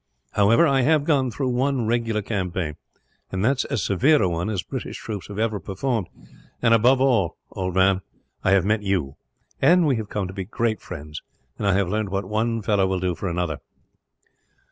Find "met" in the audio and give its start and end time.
8.65-8.81